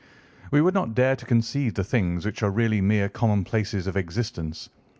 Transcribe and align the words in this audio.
We 0.49 0.61
would 0.63 0.73
not 0.73 0.95
dare 0.95 1.15
to 1.15 1.27
conceive 1.27 1.75
the 1.75 1.83
things 1.83 2.25
which 2.25 2.41
are 2.41 2.49
really 2.49 2.81
mere 2.81 3.07
commonplaces 3.07 3.85
of 3.85 3.95
existence. 3.95 4.67